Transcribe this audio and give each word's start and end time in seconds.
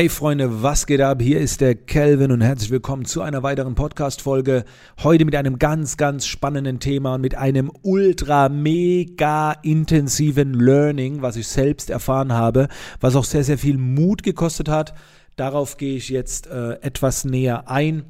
Hey 0.00 0.08
Freunde, 0.08 0.62
was 0.62 0.86
geht 0.86 1.02
ab? 1.02 1.20
Hier 1.20 1.40
ist 1.40 1.60
der 1.60 1.74
Kelvin 1.74 2.32
und 2.32 2.40
herzlich 2.40 2.70
willkommen 2.70 3.04
zu 3.04 3.20
einer 3.20 3.42
weiteren 3.42 3.74
Podcast-Folge. 3.74 4.64
Heute 5.02 5.26
mit 5.26 5.36
einem 5.36 5.58
ganz, 5.58 5.98
ganz 5.98 6.24
spannenden 6.24 6.80
Thema 6.80 7.16
und 7.16 7.20
mit 7.20 7.34
einem 7.34 7.70
ultra, 7.82 8.48
mega 8.48 9.52
intensiven 9.62 10.54
Learning, 10.54 11.20
was 11.20 11.36
ich 11.36 11.48
selbst 11.48 11.90
erfahren 11.90 12.32
habe, 12.32 12.68
was 13.00 13.14
auch 13.14 13.24
sehr, 13.24 13.44
sehr 13.44 13.58
viel 13.58 13.76
Mut 13.76 14.22
gekostet 14.22 14.70
hat. 14.70 14.94
Darauf 15.36 15.76
gehe 15.76 15.96
ich 15.96 16.08
jetzt 16.08 16.46
äh, 16.46 16.80
etwas 16.80 17.26
näher 17.26 17.68
ein. 17.68 18.04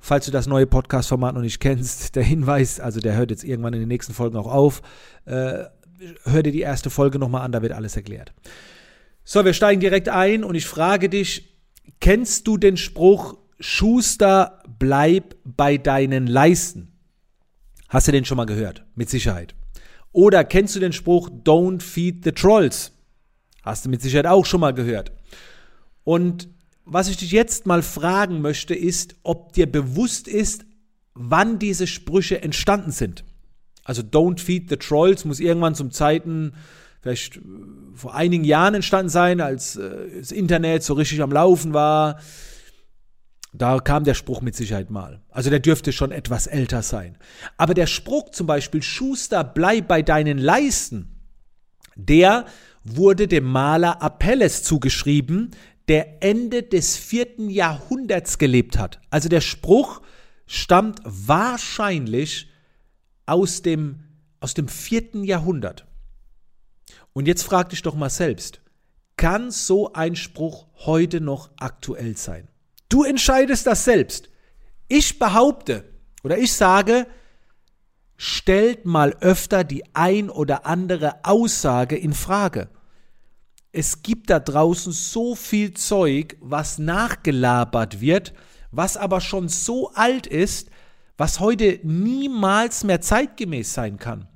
Falls 0.00 0.24
du 0.24 0.32
das 0.32 0.48
neue 0.48 0.66
Podcast-Format 0.66 1.36
noch 1.36 1.42
nicht 1.42 1.60
kennst, 1.60 2.16
der 2.16 2.24
Hinweis, 2.24 2.80
also 2.80 2.98
der 2.98 3.14
hört 3.14 3.30
jetzt 3.30 3.44
irgendwann 3.44 3.72
in 3.72 3.78
den 3.78 3.88
nächsten 3.88 4.14
Folgen 4.14 4.36
auch 4.36 4.52
auf. 4.52 4.82
Äh, 5.26 5.62
hör 6.24 6.42
dir 6.42 6.50
die 6.50 6.62
erste 6.62 6.90
Folge 6.90 7.20
nochmal 7.20 7.42
an, 7.42 7.52
da 7.52 7.62
wird 7.62 7.70
alles 7.70 7.94
erklärt. 7.94 8.32
So, 9.28 9.44
wir 9.44 9.54
steigen 9.54 9.80
direkt 9.80 10.08
ein 10.08 10.44
und 10.44 10.54
ich 10.54 10.66
frage 10.66 11.08
dich, 11.08 11.52
kennst 11.98 12.46
du 12.46 12.58
den 12.58 12.76
Spruch, 12.76 13.36
Schuster, 13.58 14.62
bleib 14.78 15.34
bei 15.42 15.78
deinen 15.78 16.28
Leisten? 16.28 16.92
Hast 17.88 18.06
du 18.06 18.12
den 18.12 18.24
schon 18.24 18.36
mal 18.36 18.44
gehört? 18.44 18.84
Mit 18.94 19.10
Sicherheit. 19.10 19.56
Oder 20.12 20.44
kennst 20.44 20.76
du 20.76 20.80
den 20.80 20.92
Spruch, 20.92 21.28
don't 21.28 21.82
feed 21.82 22.22
the 22.22 22.30
trolls? 22.30 22.92
Hast 23.64 23.84
du 23.84 23.88
mit 23.88 24.00
Sicherheit 24.00 24.26
auch 24.26 24.46
schon 24.46 24.60
mal 24.60 24.72
gehört. 24.72 25.10
Und 26.04 26.48
was 26.84 27.08
ich 27.08 27.16
dich 27.16 27.32
jetzt 27.32 27.66
mal 27.66 27.82
fragen 27.82 28.40
möchte, 28.40 28.76
ist, 28.76 29.16
ob 29.24 29.54
dir 29.54 29.66
bewusst 29.66 30.28
ist, 30.28 30.64
wann 31.14 31.58
diese 31.58 31.88
Sprüche 31.88 32.42
entstanden 32.42 32.92
sind. 32.92 33.24
Also 33.82 34.02
don't 34.02 34.38
feed 34.38 34.68
the 34.68 34.76
trolls 34.76 35.24
muss 35.24 35.40
irgendwann 35.40 35.74
zum 35.74 35.90
Zeiten 35.90 36.52
vielleicht 37.06 37.36
äh, 37.36 37.40
vor 37.94 38.14
einigen 38.14 38.44
Jahren 38.44 38.74
entstanden 38.74 39.08
sein, 39.08 39.40
als 39.40 39.76
äh, 39.76 40.18
das 40.18 40.32
Internet 40.32 40.82
so 40.82 40.94
richtig 40.94 41.22
am 41.22 41.32
Laufen 41.32 41.72
war. 41.72 42.18
Da 43.52 43.78
kam 43.78 44.04
der 44.04 44.14
Spruch 44.14 44.42
mit 44.42 44.54
Sicherheit 44.54 44.90
mal. 44.90 45.22
Also 45.30 45.48
der 45.48 45.60
dürfte 45.60 45.92
schon 45.92 46.10
etwas 46.10 46.46
älter 46.46 46.82
sein. 46.82 47.16
Aber 47.56 47.72
der 47.72 47.86
Spruch 47.86 48.30
zum 48.30 48.46
Beispiel, 48.46 48.82
Schuster, 48.82 49.44
bleib 49.44 49.88
bei 49.88 50.02
deinen 50.02 50.38
Leisten, 50.38 51.16
der 51.94 52.44
wurde 52.84 53.28
dem 53.28 53.44
Maler 53.44 54.02
Apelles 54.02 54.62
zugeschrieben, 54.62 55.52
der 55.88 56.22
Ende 56.22 56.64
des 56.64 56.96
vierten 56.96 57.48
Jahrhunderts 57.48 58.38
gelebt 58.38 58.76
hat. 58.76 59.00
Also 59.08 59.28
der 59.28 59.40
Spruch 59.40 60.02
stammt 60.46 61.00
wahrscheinlich 61.04 62.50
aus 63.24 63.62
dem, 63.62 64.00
aus 64.40 64.54
dem 64.54 64.68
vierten 64.68 65.24
Jahrhundert. 65.24 65.85
Und 67.16 67.26
jetzt 67.26 67.44
frag 67.44 67.70
dich 67.70 67.80
doch 67.80 67.94
mal 67.94 68.10
selbst, 68.10 68.60
kann 69.16 69.50
so 69.50 69.94
ein 69.94 70.16
Spruch 70.16 70.66
heute 70.84 71.22
noch 71.22 71.48
aktuell 71.58 72.14
sein? 72.14 72.46
Du 72.90 73.04
entscheidest 73.04 73.66
das 73.66 73.84
selbst. 73.84 74.28
Ich 74.86 75.18
behaupte 75.18 75.86
oder 76.24 76.36
ich 76.36 76.52
sage, 76.52 77.06
stellt 78.18 78.84
mal 78.84 79.16
öfter 79.22 79.64
die 79.64 79.82
ein 79.94 80.28
oder 80.28 80.66
andere 80.66 81.24
Aussage 81.24 81.96
in 81.96 82.12
Frage. 82.12 82.68
Es 83.72 84.02
gibt 84.02 84.28
da 84.28 84.38
draußen 84.38 84.92
so 84.92 85.34
viel 85.34 85.72
Zeug, 85.72 86.36
was 86.42 86.76
nachgelabert 86.76 88.02
wird, 88.02 88.34
was 88.72 88.98
aber 88.98 89.22
schon 89.22 89.48
so 89.48 89.90
alt 89.94 90.26
ist, 90.26 90.68
was 91.16 91.40
heute 91.40 91.80
niemals 91.82 92.84
mehr 92.84 93.00
zeitgemäß 93.00 93.72
sein 93.72 93.96
kann. 93.96 94.28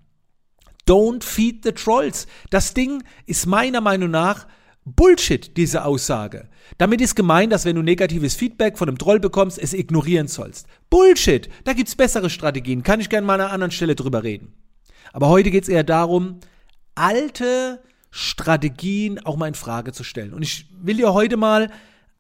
Don't 0.87 1.23
feed 1.23 1.65
the 1.65 1.73
trolls. 1.73 2.27
Das 2.51 2.75
Ding 2.75 3.03
ist 3.27 3.47
meiner 3.47 3.81
Meinung 3.81 4.11
nach 4.11 4.47
Bullshit, 4.85 5.57
diese 5.57 5.85
Aussage. 5.85 6.49
Damit 6.79 7.01
ist 7.01 7.15
gemeint, 7.15 7.53
dass 7.53 7.65
wenn 7.65 7.77
du 7.77 7.83
negatives 7.83 8.35
Feedback 8.35 8.79
von 8.79 8.89
einem 8.89 8.99
Troll 8.99 9.21
bekommst, 9.21 9.59
es 9.59 9.75
ignorieren 9.75 10.27
sollst. 10.27 10.67
Bullshit! 10.89 11.49
Da 11.65 11.75
gibt's 11.75 11.95
bessere 11.95 12.31
Strategien. 12.31 12.83
Kann 12.83 13.01
ich 13.01 13.09
gerne 13.09 13.27
mal 13.27 13.35
an 13.35 13.41
einer 13.43 13.53
anderen 13.53 13.71
Stelle 13.71 13.95
drüber 13.95 14.23
reden. 14.23 14.55
Aber 15.13 15.29
heute 15.29 15.51
geht's 15.51 15.69
eher 15.69 15.85
darum, 15.85 16.41
alte 16.95 17.83
Strategien 18.11 19.25
auch 19.25 19.37
mal 19.37 19.49
in 19.49 19.55
Frage 19.55 19.93
zu 19.93 20.03
stellen. 20.03 20.33
Und 20.33 20.43
ich 20.43 20.67
will 20.81 20.97
dir 20.97 21.13
heute 21.13 21.37
mal 21.37 21.71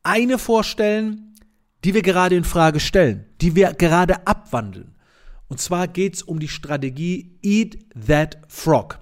eine 0.03 0.39
vorstellen, 0.39 1.35
die 1.85 1.95
wir 1.95 2.03
gerade 2.03 2.37
in 2.37 2.45
Frage 2.45 2.81
stellen, 2.81 3.27
die 3.41 3.55
wir 3.55 3.73
gerade 3.73 4.27
abwandeln. 4.27 4.95
Und 5.51 5.61
zwar 5.61 5.89
geht 5.89 6.15
es 6.15 6.23
um 6.23 6.39
die 6.39 6.49
Strategie 6.49 7.37
Eat 7.43 7.77
That 8.07 8.39
Frog. 8.47 9.01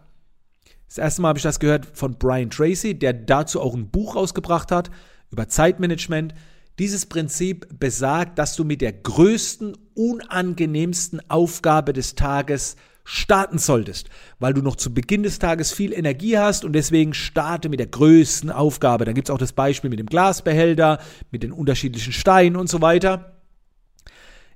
Das 0.88 0.97
erste 0.97 1.20
Mal 1.20 1.28
habe 1.28 1.38
ich 1.38 1.42
das 1.42 1.60
gehört 1.60 1.86
von 1.92 2.16
Brian 2.19 2.48
Tracy, 2.48 2.98
der 2.98 3.12
dazu 3.12 3.60
auch 3.60 3.75
ein 3.75 3.91
Buch 3.91 4.16
rausgebracht 4.16 4.72
hat 4.72 4.91
über 5.31 5.48
Zeitmanagement. 5.48 6.34
Dieses 6.78 7.04
Prinzip 7.04 7.69
besagt, 7.78 8.38
dass 8.38 8.56
du 8.56 8.64
mit 8.64 8.81
der 8.81 8.94
größten, 8.94 9.76
unangenehmsten 9.92 11.20
Aufgabe 11.28 11.92
des 11.92 12.14
Tages 12.14 12.76
starten 13.04 13.58
solltest, 13.58 14.08
weil 14.38 14.54
du 14.54 14.62
noch 14.62 14.76
zu 14.76 14.94
Beginn 14.94 15.25
des 15.25 15.38
Tages 15.38 15.72
viel 15.72 15.92
Energie 15.92 16.38
hast 16.38 16.64
und 16.64 16.72
deswegen 16.72 17.12
starte 17.12 17.69
mit 17.69 17.81
der 17.81 17.88
größten 17.88 18.50
Aufgabe. 18.50 19.04
Dann 19.04 19.14
gibt 19.14 19.28
es 19.28 19.34
auch 19.34 19.38
das 19.38 19.53
Beispiel 19.53 19.91
mit 19.91 19.98
dem 19.98 20.06
Glasbehälter, 20.06 20.98
mit 21.31 21.42
den 21.42 21.53
unterschiedlichen 21.53 22.14
Steinen 22.14 22.56
und 22.56 22.70
so 22.70 22.81
weiter. 22.81 23.37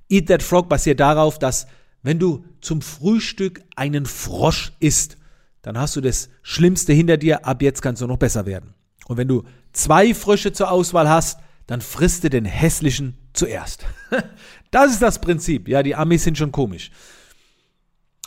Eat 0.09 0.27
That 0.29 0.41
Frog 0.41 0.69
basiert 0.69 0.99
darauf, 0.99 1.37
dass 1.37 1.67
wenn 2.03 2.19
du 2.19 2.45
zum 2.61 2.81
Frühstück 2.81 3.61
einen 3.75 4.05
Frosch 4.05 4.73
isst, 4.79 5.17
dann 5.61 5.77
hast 5.77 5.95
du 5.95 6.01
das 6.01 6.29
Schlimmste 6.41 6.93
hinter 6.93 7.17
dir, 7.17 7.45
ab 7.45 7.61
jetzt 7.61 7.81
kannst 7.81 8.01
du 8.01 8.07
noch 8.07 8.17
besser 8.17 8.45
werden. 8.45 8.73
Und 9.07 9.17
wenn 9.17 9.27
du 9.27 9.43
zwei 9.71 10.13
Frösche 10.13 10.51
zur 10.51 10.69
Auswahl 10.69 11.09
hast, 11.09 11.39
dann 11.65 11.81
frisst 11.81 12.23
du 12.23 12.29
den 12.29 12.45
hässlichen 12.45 13.17
zuerst. 13.33 13.85
Das 14.71 14.91
ist 14.91 15.03
das 15.03 15.21
Prinzip. 15.21 15.67
Ja, 15.67 15.83
die 15.83 15.93
Amis 15.93 16.23
sind 16.23 16.35
schon 16.35 16.51
komisch. 16.51 16.89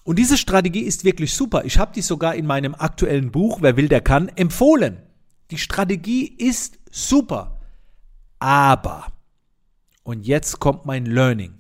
Und 0.04 0.16
diese 0.16 0.38
Strategie 0.38 0.82
ist 0.82 1.02
wirklich 1.02 1.34
super. 1.34 1.64
Ich 1.64 1.76
habe 1.76 1.92
die 1.92 2.02
sogar 2.02 2.36
in 2.36 2.46
meinem 2.46 2.76
aktuellen 2.76 3.32
Buch, 3.32 3.58
Wer 3.62 3.76
will, 3.76 3.88
der 3.88 4.00
kann, 4.00 4.28
empfohlen. 4.28 4.98
Die 5.50 5.58
Strategie 5.58 6.24
ist 6.24 6.78
super. 6.88 7.60
Aber, 8.38 9.08
und 10.04 10.24
jetzt 10.24 10.60
kommt 10.60 10.86
mein 10.86 11.04
Learning. 11.04 11.58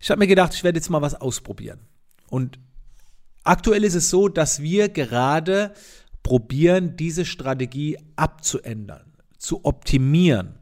Ich 0.00 0.10
habe 0.10 0.18
mir 0.18 0.26
gedacht, 0.26 0.54
ich 0.54 0.64
werde 0.64 0.78
jetzt 0.78 0.90
mal 0.90 1.02
was 1.02 1.14
ausprobieren. 1.14 1.80
Und 2.28 2.58
aktuell 3.44 3.84
ist 3.84 3.94
es 3.94 4.10
so, 4.10 4.28
dass 4.28 4.60
wir 4.62 4.88
gerade 4.88 5.72
probieren, 6.22 6.96
diese 6.96 7.24
Strategie 7.24 7.98
abzuändern, 8.16 9.12
zu 9.38 9.64
optimieren. 9.64 10.58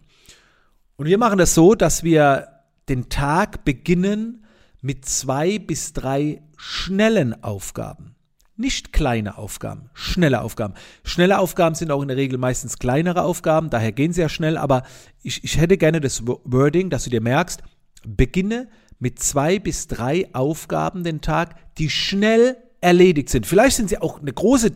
Und 0.97 1.07
wir 1.07 1.19
machen 1.19 1.39
das 1.39 1.55
so, 1.55 1.75
dass 1.75 2.05
wir 2.05 2.49
den 2.89 3.09
Tag 3.09 3.65
beginnen 3.65 4.45
mit 4.81 5.05
zwei 5.05 5.59
bis 5.59 5.93
drei 5.93 6.43
schnellen 6.57 7.43
Aufgaben. 7.43 8.15
Nicht 8.59 8.95
kleine 8.95 9.37
Aufgaben, 9.37 9.91
schnelle 9.93 10.41
Aufgaben. 10.41 10.75
Schnelle 11.05 11.39
Aufgaben 11.41 11.75
sind 11.75 11.91
auch 11.91 12.01
in 12.01 12.09
der 12.09 12.17
Regel 12.17 12.39
meistens 12.39 12.79
kleinere 12.79 13.23
Aufgaben, 13.23 13.69
daher 13.69 13.93
gehen 13.93 14.15
sie 14.15 14.23
ja 14.23 14.31
schnell, 14.31 14.57
aber 14.57 14.85
ich, 15.23 15.45
ich 15.45 15.59
hätte 15.59 15.77
gerne 15.77 16.01
das 16.01 16.27
Wording, 16.27 16.89
dass 16.89 17.05
du 17.05 17.11
dir 17.11 17.21
merkst, 17.21 17.63
beginne 18.07 18.69
mit 18.99 19.19
zwei 19.19 19.59
bis 19.59 19.87
drei 19.87 20.29
Aufgaben 20.35 21.05
den 21.05 21.21
Tag, 21.21 21.57
die 21.79 21.91
schnell 21.91 22.57
erledigt 22.81 23.29
sind. 23.31 23.47
Vielleicht 23.47 23.77
sind 23.77 23.89
sie 23.89 23.99
auch 23.99 24.21
eine 24.21 24.33
große 24.33 24.73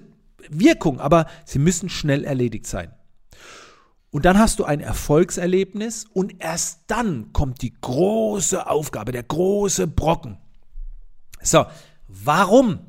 Wirkung, 0.48 1.00
aber 1.00 1.26
sie 1.44 1.58
müssen 1.58 1.88
schnell 1.88 2.24
erledigt 2.24 2.66
sein. 2.66 2.92
Und 4.10 4.24
dann 4.24 4.38
hast 4.38 4.58
du 4.58 4.64
ein 4.64 4.80
Erfolgserlebnis 4.80 6.04
und 6.12 6.42
erst 6.42 6.80
dann 6.88 7.32
kommt 7.32 7.62
die 7.62 7.74
große 7.80 8.68
Aufgabe, 8.68 9.12
der 9.12 9.22
große 9.22 9.86
Brocken. 9.86 10.38
So, 11.40 11.64
warum? 12.08 12.80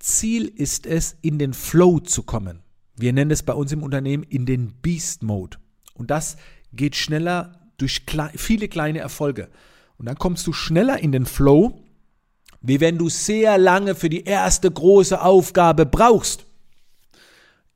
Ziel 0.00 0.46
ist 0.46 0.86
es, 0.86 1.16
in 1.22 1.38
den 1.38 1.54
Flow 1.54 2.00
zu 2.00 2.22
kommen. 2.22 2.62
Wir 2.96 3.12
nennen 3.12 3.30
es 3.30 3.44
bei 3.44 3.52
uns 3.52 3.70
im 3.70 3.82
Unternehmen 3.82 4.24
in 4.24 4.44
den 4.44 4.74
Beast 4.82 5.22
Mode. 5.22 5.58
Und 5.94 6.10
das 6.10 6.36
geht 6.72 6.96
schneller 6.96 7.70
durch 7.76 8.02
viele 8.34 8.68
kleine 8.68 8.98
Erfolge. 8.98 9.48
Und 9.98 10.06
dann 10.06 10.16
kommst 10.16 10.46
du 10.46 10.52
schneller 10.52 10.98
in 11.00 11.12
den 11.12 11.26
Flow, 11.26 11.84
wie 12.60 12.80
wenn 12.80 12.98
du 12.98 13.08
sehr 13.08 13.58
lange 13.58 13.94
für 13.94 14.08
die 14.08 14.24
erste 14.24 14.70
große 14.70 15.20
Aufgabe 15.20 15.86
brauchst. 15.86 16.46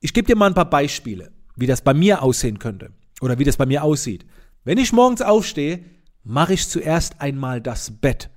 Ich 0.01 0.15
gebe 0.15 0.27
dir 0.27 0.37
mal 0.37 0.47
ein 0.47 0.55
paar 0.55 0.71
Beispiele, 0.71 1.33
wie 1.57 1.67
das 1.67 1.83
bei 1.83 1.95
mir 1.95 2.23
aussehen 2.23 2.59
könnte 2.59 2.93
oder 3.21 3.39
wie 3.39 3.45
das 3.45 3.57
bei 3.57 3.67
mir 3.67 3.85
aussieht. 3.85 4.25
Wenn 4.65 4.79
ich 4.79 4.93
morgens 4.93 5.23
aufstehe, 5.23 5.85
mache 6.25 6.55
ich 6.55 6.69
zuerst 6.69 7.21
einmal 7.21 7.61
das 7.61 7.91
Bett. 7.91 8.31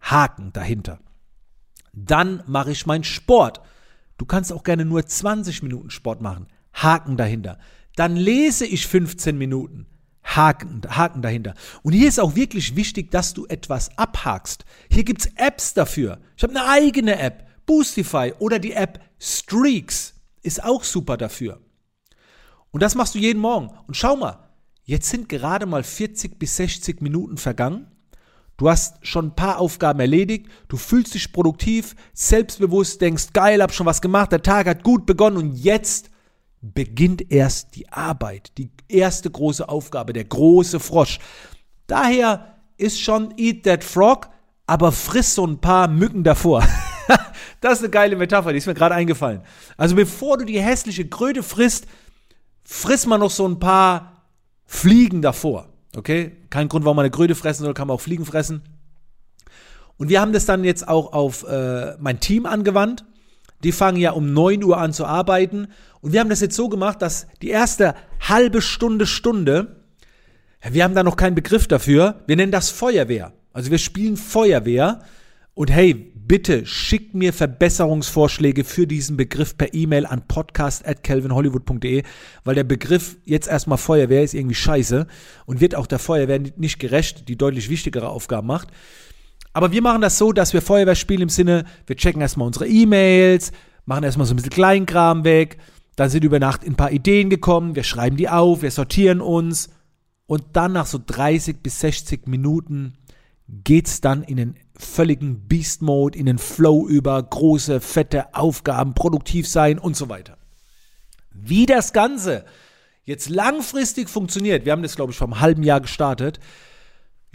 Haken 0.00 0.52
dahinter. 0.52 1.00
Dann 1.92 2.42
mache 2.46 2.72
ich 2.72 2.86
meinen 2.86 3.04
Sport. 3.04 3.60
Du 4.18 4.26
kannst 4.26 4.52
auch 4.52 4.64
gerne 4.64 4.84
nur 4.84 5.06
20 5.06 5.62
Minuten 5.62 5.90
Sport 5.90 6.20
machen. 6.20 6.48
Haken 6.72 7.16
dahinter. 7.16 7.58
Dann 7.96 8.16
lese 8.16 8.66
ich 8.66 8.86
15 8.86 9.38
Minuten. 9.38 9.86
Haken, 10.24 10.82
Haken 10.88 11.22
dahinter. 11.22 11.54
Und 11.82 11.92
hier 11.92 12.08
ist 12.08 12.18
auch 12.18 12.34
wirklich 12.34 12.76
wichtig, 12.76 13.10
dass 13.10 13.34
du 13.34 13.46
etwas 13.46 13.96
abhakst. 13.98 14.64
Hier 14.90 15.04
gibt's 15.04 15.28
Apps 15.36 15.74
dafür. 15.74 16.18
Ich 16.36 16.42
habe 16.42 16.54
eine 16.54 16.68
eigene 16.68 17.18
App, 17.18 17.46
Boostify 17.66 18.32
oder 18.38 18.58
die 18.58 18.72
App 18.72 19.00
Streaks 19.18 20.14
ist 20.42 20.62
auch 20.62 20.84
super 20.84 21.16
dafür. 21.16 21.60
Und 22.70 22.82
das 22.82 22.94
machst 22.94 23.14
du 23.14 23.18
jeden 23.18 23.40
Morgen. 23.40 23.70
Und 23.86 23.96
schau 23.96 24.16
mal, 24.16 24.50
jetzt 24.82 25.08
sind 25.08 25.28
gerade 25.28 25.66
mal 25.66 25.82
40 25.82 26.38
bis 26.38 26.56
60 26.56 27.00
Minuten 27.00 27.36
vergangen. 27.36 27.86
Du 28.56 28.68
hast 28.70 29.04
schon 29.04 29.26
ein 29.26 29.36
paar 29.36 29.58
Aufgaben 29.58 29.98
erledigt, 29.98 30.46
du 30.68 30.76
fühlst 30.76 31.14
dich 31.14 31.32
produktiv, 31.32 31.96
selbstbewusst, 32.12 33.00
denkst, 33.00 33.32
geil, 33.32 33.60
hab 33.60 33.72
schon 33.72 33.86
was 33.86 34.00
gemacht, 34.00 34.30
der 34.30 34.42
Tag 34.42 34.66
hat 34.68 34.84
gut 34.84 35.06
begonnen 35.06 35.38
und 35.38 35.56
jetzt 35.56 36.10
beginnt 36.72 37.30
erst 37.30 37.76
die 37.76 37.88
Arbeit, 37.90 38.52
die 38.56 38.70
erste 38.88 39.30
große 39.30 39.68
Aufgabe, 39.68 40.12
der 40.12 40.24
große 40.24 40.80
Frosch. 40.80 41.18
Daher 41.86 42.54
ist 42.78 43.00
schon 43.00 43.34
Eat 43.36 43.64
That 43.64 43.84
Frog, 43.84 44.28
aber 44.66 44.92
friss 44.92 45.34
so 45.34 45.46
ein 45.46 45.60
paar 45.60 45.88
Mücken 45.88 46.24
davor. 46.24 46.66
das 47.60 47.74
ist 47.74 47.78
eine 47.80 47.90
geile 47.90 48.16
Metapher, 48.16 48.52
die 48.52 48.58
ist 48.58 48.66
mir 48.66 48.74
gerade 48.74 48.94
eingefallen. 48.94 49.42
Also 49.76 49.94
bevor 49.94 50.38
du 50.38 50.44
die 50.44 50.60
hässliche 50.60 51.06
Kröte 51.06 51.42
frisst, 51.42 51.86
friss 52.64 53.04
mal 53.06 53.18
noch 53.18 53.30
so 53.30 53.46
ein 53.46 53.58
paar 53.58 54.22
Fliegen 54.64 55.20
davor. 55.20 55.68
Okay? 55.94 56.32
Kein 56.48 56.68
Grund, 56.68 56.84
warum 56.84 56.96
man 56.96 57.04
eine 57.04 57.10
Kröte 57.10 57.34
fressen 57.34 57.64
soll, 57.64 57.74
kann 57.74 57.88
man 57.88 57.96
auch 57.96 58.00
Fliegen 58.00 58.24
fressen. 58.24 58.62
Und 59.96 60.08
wir 60.08 60.20
haben 60.20 60.32
das 60.32 60.46
dann 60.46 60.64
jetzt 60.64 60.88
auch 60.88 61.12
auf 61.12 61.44
äh, 61.46 61.96
mein 62.00 62.20
Team 62.20 62.46
angewandt. 62.46 63.04
Die 63.64 63.72
fangen 63.72 63.98
ja 63.98 64.12
um 64.12 64.32
9 64.32 64.62
Uhr 64.62 64.78
an 64.78 64.92
zu 64.92 65.06
arbeiten. 65.06 65.68
Und 66.00 66.12
wir 66.12 66.20
haben 66.20 66.28
das 66.28 66.40
jetzt 66.40 66.54
so 66.54 66.68
gemacht, 66.68 67.02
dass 67.02 67.26
die 67.42 67.48
erste 67.48 67.94
halbe 68.20 68.62
Stunde, 68.62 69.06
Stunde, 69.06 69.76
wir 70.62 70.84
haben 70.84 70.94
da 70.94 71.02
noch 71.02 71.16
keinen 71.16 71.34
Begriff 71.34 71.66
dafür, 71.66 72.22
wir 72.26 72.36
nennen 72.36 72.52
das 72.52 72.70
Feuerwehr. 72.70 73.32
Also 73.52 73.70
wir 73.70 73.78
spielen 73.78 74.16
Feuerwehr. 74.16 75.00
Und 75.54 75.70
hey, 75.70 75.94
bitte 75.94 76.66
schickt 76.66 77.14
mir 77.14 77.32
Verbesserungsvorschläge 77.32 78.64
für 78.64 78.86
diesen 78.86 79.16
Begriff 79.16 79.56
per 79.56 79.72
E-Mail 79.72 80.06
an 80.06 80.26
podcast.calvinhollywood.de, 80.26 82.02
weil 82.44 82.54
der 82.54 82.64
Begriff 82.64 83.16
jetzt 83.24 83.46
erstmal 83.46 83.78
Feuerwehr 83.78 84.22
ist 84.22 84.34
irgendwie 84.34 84.54
scheiße 84.54 85.06
und 85.46 85.60
wird 85.60 85.74
auch 85.74 85.86
der 85.86 85.98
Feuerwehr 85.98 86.40
nicht 86.56 86.78
gerecht, 86.78 87.28
die 87.28 87.36
deutlich 87.36 87.68
wichtigere 87.68 88.08
Aufgaben 88.08 88.46
macht. 88.46 88.68
Aber 89.54 89.70
wir 89.70 89.82
machen 89.82 90.02
das 90.02 90.18
so, 90.18 90.32
dass 90.32 90.52
wir 90.52 90.60
Feuerwehr 90.60 90.96
spielen 90.96 91.22
im 91.22 91.28
Sinne, 91.28 91.64
wir 91.86 91.96
checken 91.96 92.20
erstmal 92.20 92.48
unsere 92.48 92.66
E-Mails, 92.66 93.52
machen 93.86 94.02
erstmal 94.02 94.26
so 94.26 94.34
ein 94.34 94.36
bisschen 94.36 94.50
Kleinkram 94.50 95.22
weg, 95.24 95.58
dann 95.96 96.10
sind 96.10 96.24
über 96.24 96.40
Nacht 96.40 96.66
ein 96.66 96.74
paar 96.74 96.90
Ideen 96.90 97.30
gekommen, 97.30 97.76
wir 97.76 97.84
schreiben 97.84 98.16
die 98.16 98.28
auf, 98.28 98.62
wir 98.62 98.72
sortieren 98.72 99.20
uns. 99.20 99.70
Und 100.26 100.42
dann 100.54 100.72
nach 100.72 100.86
so 100.86 100.98
30 101.04 101.62
bis 101.62 101.80
60 101.80 102.26
Minuten 102.26 102.94
geht's 103.46 104.00
dann 104.00 104.24
in 104.24 104.36
den 104.36 104.54
völligen 104.76 105.46
Beast 105.46 105.82
Mode, 105.82 106.18
in 106.18 106.26
den 106.26 106.38
Flow 106.38 106.88
über, 106.88 107.22
große, 107.22 107.80
fette 107.80 108.34
Aufgaben, 108.34 108.94
produktiv 108.94 109.46
sein 109.46 109.78
und 109.78 109.96
so 109.96 110.08
weiter. 110.08 110.36
Wie 111.30 111.66
das 111.66 111.92
Ganze 111.92 112.44
jetzt 113.04 113.28
langfristig 113.28 114.08
funktioniert, 114.08 114.64
wir 114.64 114.72
haben 114.72 114.82
das 114.82 114.96
glaube 114.96 115.12
ich 115.12 115.18
vor 115.18 115.28
einem 115.28 115.40
halben 115.40 115.62
Jahr 115.62 115.80
gestartet, 115.80 116.40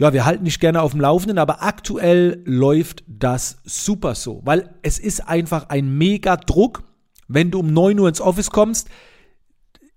ja, 0.00 0.14
wir 0.14 0.24
halten 0.24 0.46
dich 0.46 0.58
gerne 0.60 0.80
auf 0.80 0.92
dem 0.92 1.00
Laufenden, 1.02 1.36
aber 1.36 1.62
aktuell 1.62 2.42
läuft 2.46 3.04
das 3.06 3.58
super 3.64 4.14
so, 4.14 4.40
weil 4.44 4.70
es 4.80 4.98
ist 4.98 5.28
einfach 5.28 5.68
ein 5.68 5.98
mega 5.98 6.38
Druck, 6.38 6.84
wenn 7.28 7.50
du 7.50 7.60
um 7.60 7.70
9 7.70 7.98
Uhr 7.98 8.08
ins 8.08 8.22
Office 8.22 8.50
kommst, 8.50 8.88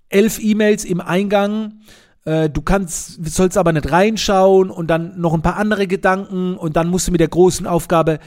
elf 0.10 0.40
E-Mails 0.44 0.84
im 0.84 1.00
Eingang, 1.00 1.80
äh, 2.26 2.50
du 2.50 2.62
kannst, 2.62 3.26
sollst 3.26 3.58
aber 3.58 3.72
nicht 3.72 3.90
reinschauen 3.90 4.70
und 4.72 4.88
dann 4.88 5.22
noch 5.22 5.34
ein 5.34 5.42
paar 5.42 5.56
andere 5.56 5.88
Gedanken 5.88 6.58
und 6.58 6.76
dann 6.76 6.90
musst 6.90 7.08
du 7.08 7.14
mit 7.14 7.22
der 7.22 7.30
großen 7.30 7.66
Aufgabe, 7.66 8.20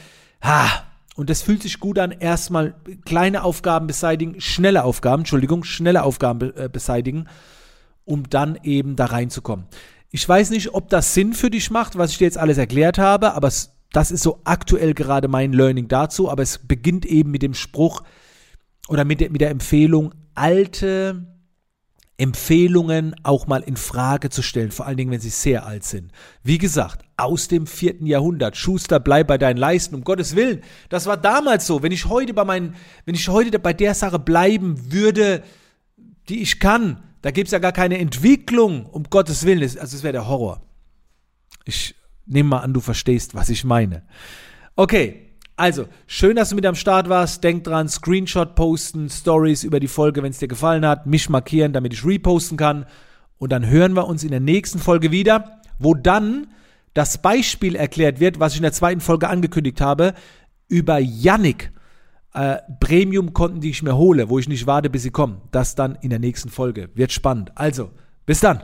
ha, 0.43 0.67
und 1.15 1.29
das 1.29 1.43
fühlt 1.43 1.61
sich 1.61 1.79
gut 1.79 1.99
an, 1.99 2.09
erstmal 2.09 2.73
kleine 3.05 3.43
Aufgaben 3.43 3.85
beseitigen, 3.85 4.41
schnelle 4.41 4.83
Aufgaben, 4.83 5.21
Entschuldigung, 5.21 5.63
schnelle 5.63 6.01
Aufgaben 6.01 6.57
äh, 6.57 6.69
beseitigen, 6.73 7.27
um 8.03 8.27
dann 8.27 8.57
eben 8.63 8.95
da 8.95 9.05
reinzukommen. 9.05 9.67
Ich 10.11 10.27
weiß 10.27 10.51
nicht, 10.51 10.73
ob 10.73 10.89
das 10.89 11.13
Sinn 11.13 11.33
für 11.33 11.49
dich 11.49 11.69
macht, 11.69 11.97
was 11.97 12.11
ich 12.11 12.17
dir 12.17 12.25
jetzt 12.25 12.37
alles 12.37 12.57
erklärt 12.57 12.97
habe, 12.97 13.33
aber 13.33 13.47
es, 13.47 13.73
das 13.91 14.11
ist 14.11 14.23
so 14.23 14.39
aktuell 14.45 14.93
gerade 14.93 15.27
mein 15.27 15.53
Learning 15.53 15.87
dazu. 15.87 16.29
Aber 16.29 16.43
es 16.43 16.59
beginnt 16.59 17.05
eben 17.05 17.31
mit 17.31 17.41
dem 17.41 17.53
Spruch 17.53 18.03
oder 18.87 19.05
mit 19.05 19.19
der, 19.19 19.31
mit 19.31 19.41
der 19.41 19.49
Empfehlung, 19.49 20.13
alte 20.33 21.27
Empfehlungen 22.17 23.15
auch 23.23 23.45
mal 23.45 23.61
in 23.61 23.77
Frage 23.77 24.29
zu 24.29 24.41
stellen, 24.41 24.71
vor 24.71 24.87
allen 24.87 24.97
Dingen, 24.97 25.11
wenn 25.11 25.19
sie 25.19 25.29
sehr 25.29 25.65
alt 25.65 25.83
sind. 25.83 26.11
Wie 26.41 26.57
gesagt, 26.57 27.03
aus 27.15 27.47
dem 27.47 27.67
vierten 27.67 28.07
Jahrhundert. 28.07 28.57
Schuster, 28.57 28.99
bleib 28.99 29.27
bei 29.27 29.37
deinen 29.37 29.57
Leisten, 29.57 29.93
um 29.93 30.03
Gottes 30.03 30.35
Willen. 30.35 30.61
Das 30.89 31.05
war 31.05 31.17
damals 31.17 31.67
so. 31.67 31.83
Wenn 31.83 31.91
ich 31.91 32.05
heute 32.05 32.33
bei 32.33 32.43
meinen, 32.43 32.75
wenn 33.05 33.13
ich 33.13 33.29
heute 33.29 33.59
bei 33.59 33.73
der 33.73 33.93
Sache 33.93 34.17
bleiben 34.17 34.91
würde, 34.91 35.43
die 36.27 36.41
ich 36.41 36.59
kann, 36.59 37.03
da 37.21 37.31
gibt 37.31 37.47
es 37.47 37.51
ja 37.51 37.59
gar 37.59 37.71
keine 37.71 37.97
Entwicklung, 37.97 38.85
um 38.85 39.03
Gottes 39.09 39.45
Willen. 39.45 39.61
Also 39.61 39.97
es 39.97 40.03
wäre 40.03 40.13
der 40.13 40.27
Horror. 40.27 40.61
Ich 41.65 41.95
nehme 42.25 42.49
mal 42.49 42.59
an, 42.59 42.73
du 42.73 42.81
verstehst, 42.81 43.35
was 43.35 43.49
ich 43.49 43.63
meine. 43.63 44.03
Okay, 44.75 45.27
also, 45.59 45.87
schön, 46.05 46.35
dass 46.35 46.49
du 46.49 46.55
mit 46.55 46.67
am 46.67 46.75
Start 46.75 47.09
warst. 47.09 47.43
Denk 47.43 47.63
dran, 47.63 47.89
Screenshot 47.89 48.53
posten, 48.53 49.09
Stories 49.09 49.63
über 49.63 49.79
die 49.79 49.87
Folge, 49.87 50.21
wenn 50.21 50.29
es 50.29 50.37
dir 50.37 50.47
gefallen 50.47 50.85
hat, 50.85 51.07
mich 51.07 51.29
markieren, 51.29 51.73
damit 51.73 51.93
ich 51.93 52.05
reposten 52.05 52.57
kann. 52.57 52.85
Und 53.39 53.51
dann 53.51 53.67
hören 53.67 53.95
wir 53.95 54.05
uns 54.07 54.23
in 54.23 54.29
der 54.29 54.39
nächsten 54.39 54.77
Folge 54.77 55.11
wieder, 55.11 55.61
wo 55.79 55.95
dann 55.95 56.47
das 56.93 57.19
Beispiel 57.23 57.75
erklärt 57.75 58.19
wird, 58.19 58.39
was 58.39 58.53
ich 58.53 58.59
in 58.59 58.63
der 58.63 58.71
zweiten 58.71 59.01
Folge 59.01 59.29
angekündigt 59.29 59.81
habe, 59.81 60.13
über 60.67 60.99
Yannick 60.99 61.71
äh, 62.37 62.59
Premium-Konten, 62.79 63.61
die 63.61 63.71
ich 63.71 63.81
mir 63.81 63.97
hole, 63.97 64.29
wo 64.29 64.37
ich 64.37 64.47
nicht 64.47 64.67
warte, 64.67 64.89
bis 64.89 65.03
sie 65.03 65.11
kommen. 65.11 65.41
Das 65.51 65.75
dann 65.75 65.97
in 66.01 66.11
der 66.11 66.19
nächsten 66.19 66.49
Folge. 66.49 66.89
Wird 66.93 67.11
spannend. 67.11 67.51
Also, 67.55 67.89
bis 68.25 68.41
dann. 68.41 68.61